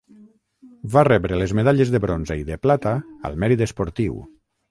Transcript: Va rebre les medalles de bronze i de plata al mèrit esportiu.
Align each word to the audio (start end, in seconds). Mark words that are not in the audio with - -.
Va 0.95 1.03
rebre 1.07 1.37
les 1.41 1.53
medalles 1.59 1.91
de 1.95 2.01
bronze 2.07 2.37
i 2.43 2.47
de 2.49 2.57
plata 2.65 2.93
al 3.29 3.39
mèrit 3.45 3.65
esportiu. 3.69 4.19